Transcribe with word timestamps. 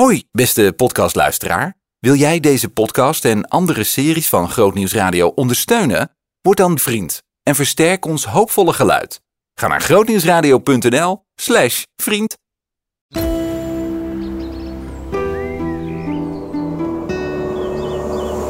Hoi, 0.00 0.24
beste 0.32 0.72
podcastluisteraar. 0.76 1.76
Wil 1.98 2.14
jij 2.14 2.40
deze 2.40 2.68
podcast 2.68 3.24
en 3.24 3.48
andere 3.48 3.84
series 3.84 4.28
van 4.28 4.50
Grootnieuws 4.50 4.92
Radio 4.92 5.28
ondersteunen? 5.28 6.10
Word 6.40 6.56
dan 6.56 6.78
vriend 6.78 7.22
en 7.42 7.54
versterk 7.54 8.04
ons 8.04 8.24
hoopvolle 8.24 8.72
geluid. 8.72 9.20
Ga 9.54 9.66
naar 9.66 9.80
grootnieuwsradio.nl 9.80 11.24
slash 11.34 11.82
vriend. 12.02 12.36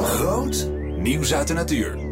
Groot 0.02 0.70
nieuws 0.96 1.34
uit 1.34 1.48
de 1.48 1.54
natuur. 1.54 2.03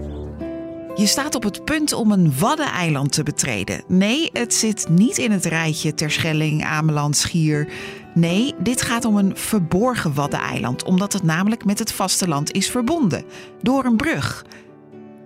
Je 0.95 1.06
staat 1.06 1.34
op 1.34 1.43
het 1.43 1.64
punt 1.64 1.93
om 1.93 2.12
een 2.12 2.38
waddeneiland 2.38 3.12
te 3.12 3.22
betreden. 3.22 3.84
Nee, 3.88 4.30
het 4.32 4.54
zit 4.54 4.88
niet 4.88 5.18
in 5.18 5.30
het 5.30 5.45
rijtje 5.45 5.95
Terschelling, 5.95 6.64
Ameland, 6.64 7.16
Schier. 7.16 7.68
Nee, 8.14 8.54
dit 8.59 8.82
gaat 8.82 9.05
om 9.05 9.16
een 9.16 9.36
verborgen 9.36 10.14
waddeneiland, 10.14 10.84
omdat 10.84 11.12
het 11.12 11.23
namelijk 11.23 11.64
met 11.64 11.78
het 11.78 11.92
vasteland 11.92 12.52
is 12.52 12.70
verbonden. 12.70 13.24
Door 13.62 13.84
een 13.84 13.97
brug. 13.97 14.45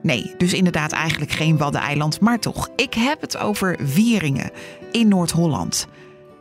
Nee, 0.02 0.34
dus 0.38 0.52
inderdaad 0.52 0.92
eigenlijk 0.92 1.30
geen 1.30 1.56
waddeneiland, 1.56 2.20
maar 2.20 2.38
toch. 2.38 2.68
Ik 2.76 2.94
heb 2.94 3.20
het 3.20 3.36
over 3.36 3.78
Wieringen 3.94 4.50
in 4.90 5.08
Noord-Holland. 5.08 5.86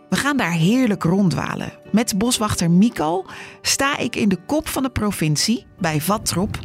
We 0.09 0.15
gaan 0.15 0.37
daar 0.37 0.51
heerlijk 0.51 1.03
ronddwalen. 1.03 1.73
Met 1.91 2.17
boswachter 2.17 2.71
Mico 2.71 3.25
sta 3.61 3.97
ik 3.97 4.15
in 4.15 4.29
de 4.29 4.39
kop 4.45 4.67
van 4.67 4.83
de 4.83 4.89
provincie, 4.89 5.65
bij 5.79 6.01
Vatrop, 6.01 6.59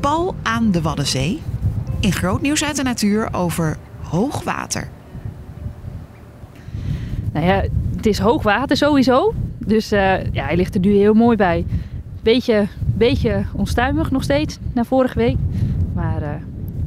pal 0.00 0.34
aan 0.42 0.70
de 0.70 0.82
Waddenzee. 0.82 1.40
In 2.04 2.12
groot 2.12 2.40
nieuws 2.40 2.64
uit 2.64 2.76
de 2.76 2.82
natuur 2.82 3.28
over 3.32 3.76
hoogwater. 4.02 4.88
Nou 7.32 7.46
ja, 7.46 7.64
het 7.96 8.06
is 8.06 8.18
hoogwater 8.18 8.76
sowieso. 8.76 9.34
Dus 9.58 9.92
eh, 9.92 10.32
ja, 10.32 10.44
hij 10.44 10.56
ligt 10.56 10.74
er 10.74 10.80
nu 10.80 10.96
heel 10.96 11.14
mooi 11.14 11.36
bij. 11.36 11.66
Beetje, 12.22 12.66
beetje 12.84 13.44
onstuimig 13.52 14.10
nog 14.10 14.22
steeds, 14.22 14.58
na 14.72 14.84
vorige 14.84 15.18
week. 15.18 15.36
Maar 15.94 16.22
eh, 16.22 16.28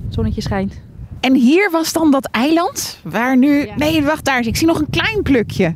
het 0.05 0.13
zonnetje 0.13 0.41
schijnt. 0.41 0.81
En 1.19 1.33
hier 1.33 1.71
was 1.71 1.93
dan 1.93 2.11
dat 2.11 2.25
eiland 2.25 2.99
waar 3.03 3.37
nu. 3.37 3.65
Ja. 3.65 3.75
Nee, 3.75 4.03
wacht 4.03 4.25
daar. 4.25 4.45
Ik 4.45 4.55
zie 4.55 4.67
nog 4.67 4.79
een 4.79 4.89
klein 4.89 5.23
plukje. 5.23 5.75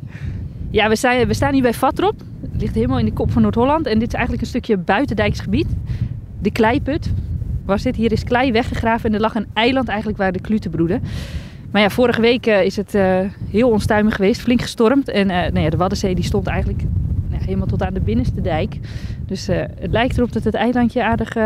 Ja, 0.70 0.88
we 0.88 0.96
staan, 0.96 1.26
we 1.26 1.34
staan 1.34 1.52
hier 1.52 1.62
bij 1.62 1.74
Vatrop. 1.74 2.20
Het 2.52 2.60
ligt 2.60 2.74
helemaal 2.74 2.98
in 2.98 3.04
de 3.04 3.12
kop 3.12 3.32
van 3.32 3.42
Noord-Holland. 3.42 3.86
En 3.86 3.98
dit 3.98 4.08
is 4.08 4.14
eigenlijk 4.14 4.42
een 4.42 4.48
stukje 4.48 4.76
buitendijksgebied. 4.76 5.66
De 6.38 6.50
kleiput 6.50 7.10
was 7.64 7.82
dit. 7.82 7.96
Hier 7.96 8.12
is 8.12 8.24
klei 8.24 8.52
weggegraven 8.52 9.08
en 9.08 9.14
er 9.14 9.20
lag 9.20 9.34
een 9.34 9.46
eiland 9.52 9.88
eigenlijk 9.88 10.18
waar 10.18 10.32
de 10.32 10.40
kluten 10.40 10.70
broeden. 10.70 11.02
Maar 11.72 11.82
ja, 11.82 11.90
vorige 11.90 12.20
week 12.20 12.46
eh, 12.46 12.64
is 12.64 12.76
het 12.76 12.94
eh, 12.94 13.18
heel 13.50 13.70
onstuimig 13.70 14.14
geweest, 14.14 14.40
flink 14.40 14.60
gestormd. 14.60 15.08
En 15.08 15.30
eh, 15.30 15.52
nou 15.52 15.60
ja, 15.60 15.70
de 15.70 15.76
Waddenzee 15.76 16.14
die 16.14 16.24
stond 16.24 16.46
eigenlijk 16.46 16.82
nou, 17.28 17.44
helemaal 17.44 17.66
tot 17.66 17.82
aan 17.82 17.94
de 17.94 18.00
binnenste 18.00 18.40
dijk. 18.40 18.78
Dus 19.26 19.46
het 19.46 19.90
lijkt 19.90 20.16
erop 20.16 20.32
dat 20.32 20.44
het 20.44 20.54
eilandje 20.54 21.04
aardig 21.04 21.36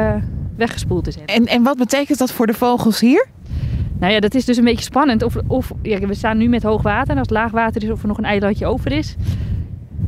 weggespoeld 0.57 1.07
is. 1.07 1.17
En, 1.27 1.47
en 1.47 1.63
wat 1.63 1.77
betekent 1.77 2.19
dat 2.19 2.33
voor 2.33 2.47
de 2.47 2.55
vogels 2.55 3.01
hier? 3.01 3.27
Nou 3.99 4.13
ja, 4.13 4.21
dat 4.21 4.35
is 4.35 4.45
dus 4.45 4.57
een 4.57 4.65
beetje 4.65 4.85
spannend. 4.85 5.23
Of, 5.23 5.37
of 5.47 5.73
ja, 5.83 5.99
we 5.99 6.15
staan 6.15 6.39
nu 6.39 6.49
met 6.49 6.63
hoog 6.63 6.83
water. 6.83 7.11
En 7.11 7.19
als 7.19 7.29
het 7.29 7.37
laag 7.37 7.51
water 7.51 7.83
is, 7.83 7.91
of 7.91 8.03
er 8.03 8.09
nog 8.09 8.19
een 8.19 8.25
eilandje 8.25 8.67
over 8.67 8.93
is. 8.93 9.17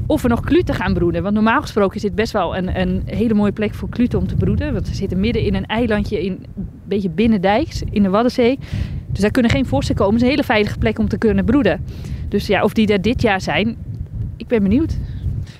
Of 0.08 0.22
er 0.22 0.28
nog 0.28 0.40
kluten 0.40 0.74
gaan 0.74 0.94
broeden. 0.94 1.22
Want 1.22 1.34
normaal 1.34 1.60
gesproken 1.60 1.96
is 1.96 2.02
dit 2.02 2.14
best 2.14 2.32
wel 2.32 2.56
een, 2.56 2.80
een 2.80 3.02
hele 3.06 3.34
mooie 3.34 3.52
plek 3.52 3.74
voor 3.74 3.88
kluten 3.88 4.18
om 4.18 4.26
te 4.26 4.34
broeden. 4.36 4.72
Want 4.72 4.86
ze 4.88 4.94
zitten 4.94 5.20
midden 5.20 5.42
in 5.42 5.54
een 5.54 5.66
eilandje, 5.66 6.24
in, 6.24 6.32
een 6.56 6.68
beetje 6.84 7.10
binnendijks, 7.10 7.82
in 7.90 8.02
de 8.02 8.08
Waddenzee. 8.08 8.58
Dus 9.12 9.20
daar 9.20 9.30
kunnen 9.30 9.50
geen 9.50 9.66
vossen 9.66 9.94
komen. 9.94 10.12
Het 10.12 10.22
is 10.22 10.28
een 10.28 10.34
hele 10.34 10.46
veilige 10.46 10.78
plek 10.78 10.98
om 10.98 11.08
te 11.08 11.18
kunnen 11.18 11.44
broeden. 11.44 11.84
Dus 12.28 12.46
ja, 12.46 12.62
of 12.62 12.72
die 12.72 12.86
er 12.86 13.02
dit 13.02 13.22
jaar 13.22 13.40
zijn, 13.40 13.76
ik 14.36 14.46
ben 14.46 14.62
benieuwd. 14.62 14.98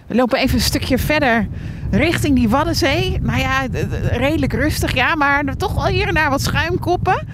We 0.07 0.15
lopen 0.15 0.39
even 0.39 0.55
een 0.55 0.61
stukje 0.61 0.99
verder 0.99 1.49
richting 1.91 2.35
die 2.37 2.49
Waddenzee. 2.49 3.19
Nou 3.23 3.39
ja, 3.39 3.67
redelijk 4.11 4.53
rustig, 4.53 4.95
ja, 4.95 5.15
maar 5.15 5.57
toch 5.57 5.75
wel 5.75 5.87
hier 5.87 6.09
en 6.09 6.15
daar 6.15 6.31
wat 6.31 6.41
schuimkoppen. 6.43 7.27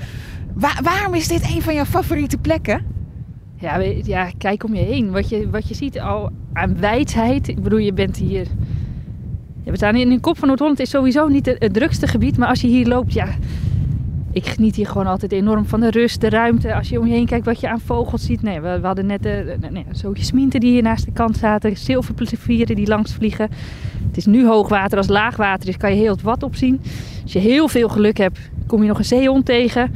Wa- 0.54 0.80
waarom 0.82 1.14
is 1.14 1.28
dit 1.28 1.42
een 1.54 1.62
van 1.62 1.74
jouw 1.74 1.84
favoriete 1.84 2.38
plekken? 2.38 2.93
Ja, 3.64 3.78
ja, 4.04 4.30
kijk 4.38 4.64
om 4.64 4.74
je 4.74 4.82
heen. 4.82 5.10
Wat 5.10 5.28
je, 5.28 5.50
wat 5.50 5.68
je 5.68 5.74
ziet 5.74 6.00
al 6.00 6.30
aan 6.52 6.80
wijdheid. 6.80 7.48
Ik 7.48 7.62
bedoel, 7.62 7.78
je 7.78 7.92
bent 7.92 8.16
hier... 8.16 8.46
We 9.64 9.76
staan 9.76 9.96
in 9.96 10.08
de 10.08 10.20
kop 10.20 10.38
van 10.38 10.48
Noord-Holland. 10.48 10.80
is 10.80 10.90
sowieso 10.90 11.28
niet 11.28 11.46
het, 11.46 11.74
drukste 11.74 12.06
gebied. 12.06 12.38
Maar 12.38 12.48
als 12.48 12.60
je 12.60 12.66
hier 12.66 12.86
loopt, 12.86 13.12
ja... 13.12 13.26
Ik 14.32 14.46
geniet 14.46 14.76
hier 14.76 14.86
gewoon 14.86 15.06
altijd 15.06 15.32
enorm 15.32 15.66
van 15.66 15.80
de 15.80 15.90
rust, 15.90 16.20
de 16.20 16.28
ruimte. 16.28 16.74
Als 16.74 16.88
je 16.88 17.00
om 17.00 17.06
je 17.06 17.12
heen 17.12 17.26
kijkt 17.26 17.44
wat 17.44 17.60
je 17.60 17.68
aan 17.68 17.80
vogels 17.80 18.24
ziet. 18.24 18.42
Nee, 18.42 18.60
we, 18.60 18.78
hadden 18.82 19.06
net 19.06 19.22
de, 19.22 19.56
de, 19.60 19.70
nee, 19.70 20.48
die 20.48 20.70
hier 20.70 20.82
naast 20.82 21.04
de 21.04 21.12
kant 21.12 21.36
zaten. 21.36 21.76
Zilverplevieren 21.76 22.76
die 22.76 22.86
langs 22.86 23.12
vliegen. 23.12 23.48
Het 24.06 24.16
is 24.16 24.26
nu 24.26 24.46
hoogwater. 24.46 24.98
Als 24.98 25.08
laagwater 25.08 25.68
is, 25.68 25.76
kan 25.76 25.90
je 25.90 26.00
heel 26.00 26.16
wat 26.22 26.42
opzien. 26.42 26.80
Als 27.22 27.32
je 27.32 27.38
heel 27.38 27.68
veel 27.68 27.88
geluk 27.88 28.16
hebt, 28.16 28.38
kom 28.66 28.82
je 28.82 28.88
nog 28.88 28.98
een 28.98 29.04
zeehond 29.04 29.44
tegen. 29.44 29.94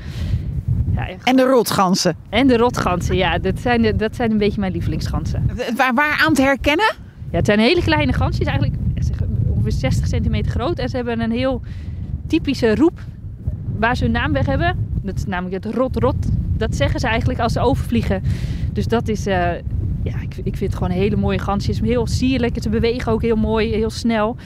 Ja, 1.06 1.16
En 1.24 1.36
de 1.36 1.42
rotgansen. 1.42 2.16
en 2.28 2.46
de 2.46 2.56
rotgansen, 2.56 3.16
ja, 3.16 3.38
dat 3.38 3.60
zijn, 3.60 3.82
de, 3.82 3.96
dat 3.96 4.16
zijn 4.16 4.30
een 4.30 4.38
beetje 4.38 4.60
mijn 4.60 4.72
lievelingsgansen. 4.72 5.50
Waar, 5.76 5.94
waar 5.94 6.22
aan 6.26 6.34
te 6.34 6.42
herkennen? 6.42 6.94
Ja, 7.30 7.36
het 7.36 7.46
zijn 7.46 7.58
hele 7.58 7.82
kleine 7.82 8.12
gansjes, 8.12 8.46
eigenlijk 8.46 8.76
ongeveer 9.48 9.72
60 9.72 10.06
centimeter 10.06 10.50
groot. 10.50 10.78
En 10.78 10.88
ze 10.88 10.96
hebben 10.96 11.20
een 11.20 11.30
heel 11.30 11.60
typische 12.26 12.74
roep 12.74 13.00
waar 13.78 13.96
ze 13.96 14.02
hun 14.04 14.12
naam 14.12 14.32
weg 14.32 14.46
hebben. 14.46 14.76
Dat 15.02 15.16
is 15.16 15.24
namelijk 15.24 15.64
het 15.64 15.74
rot-rot. 15.74 16.28
Dat 16.56 16.74
zeggen 16.76 17.00
ze 17.00 17.06
eigenlijk 17.06 17.40
als 17.40 17.52
ze 17.52 17.60
overvliegen. 17.60 18.22
Dus 18.72 18.86
dat 18.86 19.08
is, 19.08 19.26
eh, 19.26 19.34
ja, 20.02 20.20
ik, 20.20 20.36
ik 20.36 20.56
vind 20.56 20.60
het 20.60 20.74
gewoon 20.74 20.90
een 20.90 21.02
hele 21.02 21.16
mooie 21.16 21.38
gansjes. 21.38 21.80
Heel 21.80 22.06
sierlijk, 22.06 22.62
ze 22.62 22.68
bewegen 22.68 23.12
ook 23.12 23.22
heel 23.22 23.36
mooi, 23.36 23.74
heel 23.74 23.90
snel. 23.90 24.36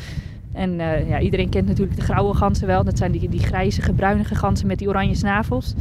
En 0.52 0.80
eh, 0.80 1.08
ja, 1.08 1.20
iedereen 1.20 1.48
kent 1.48 1.66
natuurlijk 1.66 1.96
de 1.96 2.02
grauwe 2.02 2.34
ganzen 2.34 2.66
wel. 2.66 2.84
Dat 2.84 2.98
zijn 2.98 3.12
die, 3.12 3.28
die 3.28 3.40
grijzige, 3.40 3.92
bruinige 3.92 4.34
ganzen 4.34 4.66
met 4.66 4.78
die 4.78 4.88
oranje 4.88 5.14
snavels. 5.14 5.74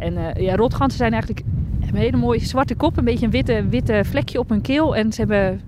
En 0.00 0.16
eh, 0.16 0.42
ja, 0.42 0.56
rotganzen 0.56 0.98
zijn 0.98 1.12
eigenlijk 1.12 1.46
een 1.90 1.96
hele 1.96 2.16
mooie 2.16 2.44
zwarte 2.44 2.74
kop, 2.74 2.96
een 2.96 3.04
beetje 3.04 3.24
een 3.24 3.32
witte, 3.32 3.64
witte 3.68 4.02
vlekje 4.04 4.38
op 4.38 4.48
hun 4.48 4.60
keel. 4.60 4.96
En 4.96 5.12
ze 5.12 5.20
hebben 5.20 5.60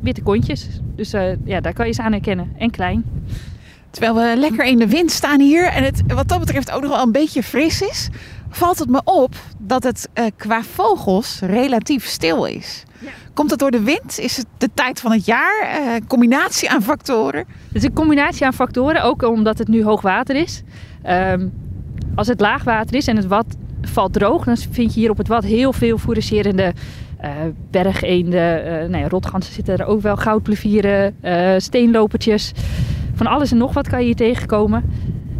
witte 0.00 0.22
kontjes. 0.22 0.68
Dus 0.94 1.12
eh, 1.12 1.44
ja, 1.44 1.60
daar 1.60 1.72
kan 1.72 1.86
je 1.86 1.92
ze 1.92 2.02
aan 2.02 2.12
herkennen. 2.12 2.52
En 2.58 2.70
klein. 2.70 3.04
Terwijl 3.90 4.14
we 4.14 4.40
lekker 4.40 4.64
in 4.64 4.78
de 4.78 4.88
wind 4.88 5.10
staan 5.10 5.40
hier 5.40 5.66
en 5.66 5.84
het 5.84 6.02
wat 6.06 6.28
dat 6.28 6.38
betreft 6.38 6.70
ook 6.70 6.82
nog 6.82 6.90
wel 6.90 7.02
een 7.02 7.12
beetje 7.12 7.42
fris 7.42 7.82
is, 7.82 8.08
valt 8.48 8.78
het 8.78 8.88
me 8.88 9.00
op 9.04 9.34
dat 9.58 9.82
het 9.82 10.08
eh, 10.12 10.24
qua 10.36 10.62
vogels 10.62 11.40
relatief 11.40 12.06
stil 12.06 12.44
is. 12.44 12.84
Ja. 12.98 13.10
Komt 13.34 13.50
dat 13.50 13.58
door 13.58 13.70
de 13.70 13.82
wind? 13.82 14.18
Is 14.18 14.36
het 14.36 14.46
de 14.58 14.68
tijd 14.74 15.00
van 15.00 15.12
het 15.12 15.24
jaar? 15.24 15.60
Eh, 15.60 16.06
combinatie 16.06 16.70
aan 16.70 16.82
factoren? 16.82 17.40
Het 17.66 17.76
is 17.76 17.82
een 17.82 17.92
combinatie 17.92 18.46
aan 18.46 18.52
factoren, 18.52 19.02
ook 19.02 19.22
omdat 19.22 19.58
het 19.58 19.68
nu 19.68 19.84
hoog 19.84 20.00
water 20.00 20.36
is. 20.36 20.62
Ehm, 21.02 21.48
als 22.14 22.26
het 22.26 22.40
laag 22.40 22.64
water 22.64 22.96
is 22.96 23.06
en 23.06 23.16
het 23.16 23.26
wat 23.26 23.56
valt 23.88 24.12
droog, 24.12 24.44
dan 24.44 24.56
vind 24.56 24.94
je 24.94 25.00
hier 25.00 25.10
op 25.10 25.18
het 25.18 25.28
wat 25.28 25.44
heel 25.44 25.72
veel 25.72 25.98
fouragerende 25.98 26.72
eh 27.16 27.30
bergeenden. 27.70 28.64
eh 28.64 28.88
nou 28.88 29.02
ja, 29.02 29.08
rotgansen 29.08 29.54
zitten 29.54 29.78
er 29.78 29.86
ook 29.86 30.02
wel, 30.02 30.16
goudplevieren, 30.16 31.14
eh 31.20 31.54
steenlopertjes. 31.56 32.52
Van 33.14 33.26
alles 33.26 33.50
en 33.52 33.58
nog 33.58 33.72
wat 33.72 33.88
kan 33.88 33.98
je 33.98 34.04
hier 34.04 34.14
tegenkomen. 34.14 34.84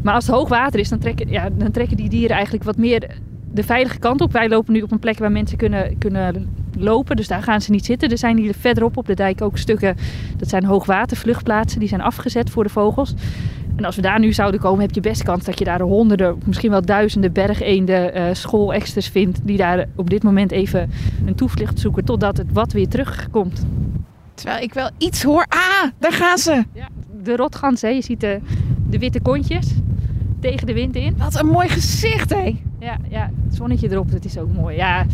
Maar 0.03 0.15
als 0.15 0.27
het 0.27 0.37
hoog 0.37 0.49
water 0.49 0.81
is, 0.81 0.89
dan 0.89 0.99
trekken, 0.99 1.31
ja, 1.31 1.49
dan 1.51 1.71
trekken 1.71 1.97
die 1.97 2.09
dieren 2.09 2.35
eigenlijk 2.37 2.65
wat 2.65 2.77
meer 2.77 3.11
de 3.53 3.63
veilige 3.63 3.99
kant 3.99 4.21
op. 4.21 4.33
Wij 4.33 4.49
lopen 4.49 4.73
nu 4.73 4.83
op 4.83 4.93
een 4.93 4.99
plek 4.99 5.19
waar 5.19 5.33
mensen 5.33 5.57
kunnen, 5.57 5.99
kunnen 5.99 6.49
lopen, 6.79 7.17
dus 7.17 7.29
daar 7.29 7.43
gaan 7.43 7.61
ze 7.61 7.71
niet 7.71 7.85
zitten. 7.85 8.11
Er 8.11 8.19
zijn 8.19 8.37
hier 8.37 8.55
verderop 8.59 8.97
op 8.97 9.07
de 9.07 9.15
dijk 9.15 9.43
ook 9.43 9.59
stukken, 9.59 9.97
dat 10.37 10.49
zijn 10.49 10.65
hoogwatervluchtplaatsen, 10.65 11.81
die 11.81 11.89
zijn 11.89 12.01
afgezet 12.01 12.51
voor 12.51 12.65
de 12.65 12.71
vogels. 12.71 13.15
En 13.77 13.85
als 13.85 13.97
we 13.97 14.03
daar 14.03 14.19
nu 14.19 14.33
zouden 14.33 14.61
komen, 14.61 14.81
heb 14.81 14.95
je 14.95 15.01
best 15.01 15.23
kans 15.23 15.45
dat 15.45 15.59
je 15.59 15.65
daar 15.65 15.81
honderden, 15.81 16.39
misschien 16.45 16.71
wel 16.71 16.85
duizenden 16.85 17.33
bergeenden, 17.33 18.15
eh 18.15 18.25
schoolexters 18.33 19.09
vindt, 19.09 19.41
die 19.43 19.57
daar 19.57 19.87
op 19.97 20.11
dit 20.11 20.23
moment 20.23 20.51
even 20.51 20.91
een 21.27 21.35
toevlucht 21.35 21.81
zoeken 21.81 22.05
totdat 22.05 22.37
het 22.37 22.53
wat 22.53 22.73
weer 22.73 22.89
terugkomt. 22.89 23.67
Terwijl 24.35 24.63
ik 24.63 24.75
wel 24.75 24.91
iets 24.99 25.23
hoor. 25.23 25.47
Ah, 25.49 25.91
daar 25.99 26.13
gaan 26.13 26.39
ze. 26.39 26.65
De 27.23 27.37
rotgans, 27.37 27.81
hè, 27.81 27.89
je 27.89 28.03
ziet 28.03 28.21
de, 28.21 28.41
de 28.89 28.99
witte 28.99 29.21
kontjes 29.21 29.75
tegen 30.41 30.67
de 30.67 30.73
wind 30.73 30.97
in. 30.97 31.15
Wat 31.19 31.41
een 31.41 31.47
mooi 31.47 31.69
gezicht, 31.69 32.31
hé. 32.31 32.57
Ja, 32.81 32.97
ja, 33.09 33.31
het 33.45 33.55
zonnetje 33.55 33.91
erop, 33.91 34.11
dat 34.11 34.25
is 34.25 34.39
ook 34.39 34.53
mooi. 34.53 34.77
Ja, 34.77 35.07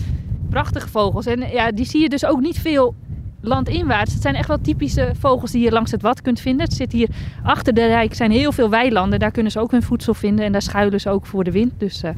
prachtige 0.49 0.88
vogels. 0.88 1.26
En 1.26 1.50
ja, 1.53 1.70
die 1.70 1.85
zie 1.85 2.00
je 2.00 2.09
dus 2.09 2.25
ook 2.25 2.41
niet 2.41 2.59
veel 2.59 2.94
landinwaarts. 3.43 4.12
Het 4.12 4.23
zijn 4.23 4.35
echt 4.35 4.49
wel 4.49 4.61
typische 4.61 5.12
vogels 5.19 5.50
die 5.50 5.62
je 5.62 5.71
langs 5.71 5.91
het 5.91 6.03
wat 6.03 6.23
kunt 6.23 6.41
vinden. 6.41 6.65
Het 6.67 6.75
zit 6.75 6.93
hier 6.93 7.09
achter 7.43 7.75
de 7.75 7.81
dijk 7.81 8.15
zijn 8.15 8.31
heel 8.31 8.53
veel 8.53 8.71
weilanden. 8.71 9.19
Daar 9.19 9.31
kunnen 9.31 9.53
ze 9.53 9.61
ook 9.61 9.71
hun 9.71 9.83
voedsel 9.83 10.15
vinden 10.15 10.44
en 10.44 10.53
daar 10.53 10.62
schuilen 10.62 11.00
ze 11.00 11.11
ook 11.11 11.27
voor 11.27 11.44
de 11.44 11.50
wind. 11.50 11.73
Dus 11.79 12.03
eh, 12.03 12.11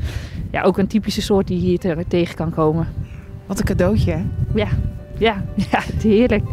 ja, 0.51 0.63
ook 0.63 0.79
een 0.79 0.87
typische 0.87 1.23
soort 1.23 1.47
die 1.47 1.59
hier 1.59 1.79
te- 1.79 2.05
tegen 2.09 2.35
kan 2.35 2.51
komen. 2.51 2.89
Wat 3.47 3.59
een 3.59 3.65
cadeautje, 3.65 4.13
hè? 4.13 4.25
Ja, 4.55 4.69
ja, 5.19 5.45
ja, 5.71 5.81
heerlijk. 6.03 6.45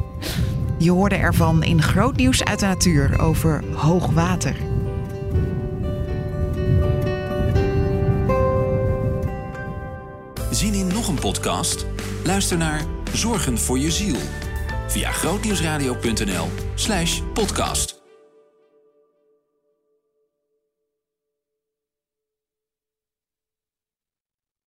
Je 0.77 0.91
hoorde 0.91 1.15
ervan 1.15 1.63
in 1.63 1.81
groot 1.81 2.15
nieuws 2.15 2.43
uit 2.43 2.59
de 2.59 2.65
natuur 2.65 3.19
over 3.19 3.63
hoogwater. 3.73 4.55
Zien 10.51 10.73
in 10.73 10.87
nog 10.87 11.07
een 11.07 11.19
podcast? 11.19 11.85
Luister 12.23 12.57
naar 12.57 12.81
Zorgen 13.13 13.57
voor 13.57 13.79
je 13.79 13.91
ziel. 13.91 14.15
Via 14.91 15.11
grootnieuwsradio.nl/podcast. 15.11 18.00